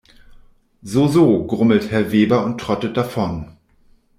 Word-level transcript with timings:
So 0.81 1.07
so, 1.07 1.45
grummelt 1.45 1.91
Herr 1.91 2.11
Weber 2.11 2.43
und 2.43 2.59
trottet 2.59 2.97
davon. 2.97 3.55